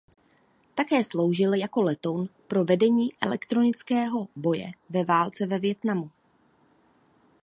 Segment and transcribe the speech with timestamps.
[0.75, 6.11] Také sloužil jako letoun pro vedení elektronického boje ve válce ve Vietnamu.